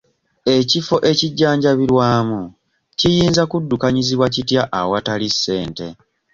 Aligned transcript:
Ekifo 0.57 0.95
ekijjanjabirwamu 1.11 2.41
kiyinza 2.99 3.43
kuddukanyizibwa 3.51 4.27
kitya 4.35 4.61
awatali 4.79 5.29
ssente? 5.33 5.87